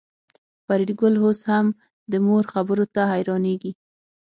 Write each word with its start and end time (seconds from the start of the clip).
فریدګل 0.65 1.13
اوس 1.23 1.39
هم 1.51 1.65
د 2.11 2.13
مور 2.25 2.43
خبرو 2.53 2.85
ته 2.93 3.01
حیرانېږي 3.11 3.71